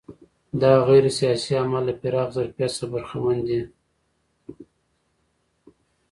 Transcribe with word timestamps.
دا 0.61 0.71
غیر 0.87 1.05
سیاسي 1.19 1.51
اعمال 1.61 1.83
له 1.89 1.93
پراخ 2.01 2.27
ظرفیت 2.37 2.71
څخه 2.77 2.85
برخمن 2.91 3.37
دي. 3.47 3.61